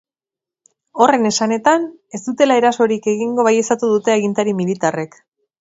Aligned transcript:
Horren 1.05 1.27
esanetan, 1.31 1.85
ez 2.19 2.21
dutela 2.29 2.57
erasorik 2.63 3.13
egingo 3.15 3.47
baieztatu 3.49 3.93
dute 3.95 4.19
agintari 4.19 4.57
militarrek. 4.65 5.25